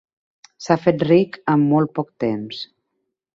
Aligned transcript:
S'ha 0.67 0.77
fet 0.85 1.05
ric 1.09 1.37
en 1.57 1.67
molt 1.75 1.93
poc 2.01 2.11
temps. 2.25 2.65